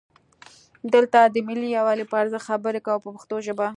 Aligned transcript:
دلته 0.93 1.19
د 1.25 1.35
ملي 1.47 1.67
یووالي 1.77 2.05
په 2.11 2.15
ارزښت 2.21 2.47
خبرې 2.49 2.79
کوو 2.85 3.03
په 3.03 3.09
پښتو 3.15 3.35
ژبه. 3.45 3.67